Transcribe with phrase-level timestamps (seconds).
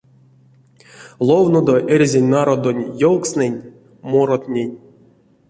[1.27, 3.63] Ловнодо эрзянь народонь ёвкстнэнь,
[4.11, 4.75] моротнень.